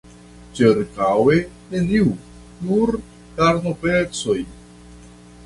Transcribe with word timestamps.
Ĉirkaŭe 0.59 1.35
neniu: 1.73 2.07
nur 2.71 2.95
karnopecoj. 3.37 4.39